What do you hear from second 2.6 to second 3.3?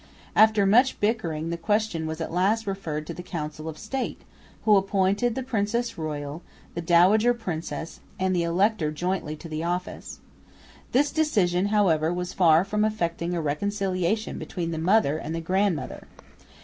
referred to the